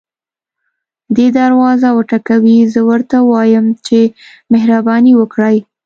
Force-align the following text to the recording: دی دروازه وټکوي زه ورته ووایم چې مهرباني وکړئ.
دی 1.15 1.27
دروازه 1.39 1.87
وټکوي 1.97 2.57
زه 2.73 2.81
ورته 2.89 3.15
ووایم 3.21 3.65
چې 3.85 3.99
مهرباني 4.53 5.13
وکړئ. 5.17 5.57